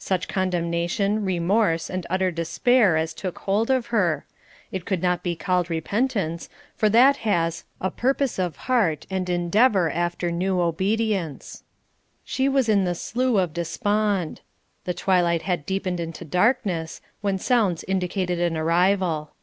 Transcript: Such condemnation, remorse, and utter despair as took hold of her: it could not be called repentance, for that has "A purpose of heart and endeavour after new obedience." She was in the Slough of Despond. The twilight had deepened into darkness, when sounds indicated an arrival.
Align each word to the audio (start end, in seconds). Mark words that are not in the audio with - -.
Such 0.00 0.26
condemnation, 0.26 1.24
remorse, 1.24 1.88
and 1.88 2.04
utter 2.10 2.32
despair 2.32 2.96
as 2.96 3.14
took 3.14 3.38
hold 3.38 3.70
of 3.70 3.86
her: 3.94 4.26
it 4.72 4.84
could 4.84 5.00
not 5.00 5.22
be 5.22 5.36
called 5.36 5.70
repentance, 5.70 6.48
for 6.74 6.88
that 6.88 7.18
has 7.18 7.62
"A 7.80 7.92
purpose 7.92 8.36
of 8.36 8.56
heart 8.56 9.06
and 9.10 9.30
endeavour 9.30 9.88
after 9.88 10.32
new 10.32 10.60
obedience." 10.60 11.62
She 12.24 12.48
was 12.48 12.68
in 12.68 12.82
the 12.82 12.96
Slough 12.96 13.38
of 13.40 13.54
Despond. 13.54 14.40
The 14.86 14.94
twilight 14.94 15.42
had 15.42 15.64
deepened 15.64 16.00
into 16.00 16.24
darkness, 16.24 17.00
when 17.20 17.38
sounds 17.38 17.84
indicated 17.86 18.40
an 18.40 18.56
arrival. 18.56 19.34